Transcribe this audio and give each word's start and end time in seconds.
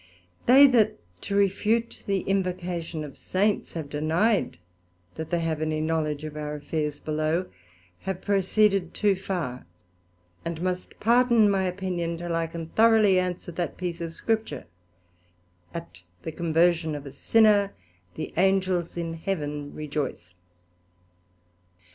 They 0.47 0.65
that 0.65 0.97
to 1.21 1.35
refute 1.35 2.01
the 2.07 2.21
Invocation 2.21 3.03
of 3.03 3.15
Saints, 3.15 3.73
have 3.73 3.87
denied 3.87 4.57
that 5.13 5.29
they 5.29 5.41
have 5.41 5.61
any 5.61 5.79
knowledge 5.79 6.23
of 6.23 6.35
our 6.35 6.55
affairs 6.55 6.99
below, 6.99 7.45
have 7.99 8.19
proceeded 8.23 8.95
too 8.95 9.15
far, 9.15 9.67
and 10.43 10.59
must 10.59 10.99
pardon 10.99 11.47
my 11.51 11.65
opinion, 11.65 12.17
till 12.17 12.33
I 12.35 12.47
can 12.47 12.69
thoroughly 12.69 13.19
answer 13.19 13.51
that 13.51 13.77
piece 13.77 14.01
of 14.01 14.11
Scripture, 14.11 14.65
At 15.71 16.01
the 16.23 16.31
conversion 16.31 16.95
of 16.95 17.05
a 17.05 17.11
sinner 17.11 17.75
the 18.15 18.33
Angels 18.37 18.97
in 18.97 19.13
Heaven 19.13 19.71
rejoyce. 19.75 20.33